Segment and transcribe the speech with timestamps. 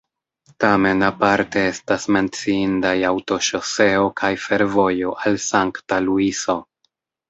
[0.63, 6.63] Tamen aparte estas menciindaj aŭtoŝoseo kaj fervojo al Sankta Luiso.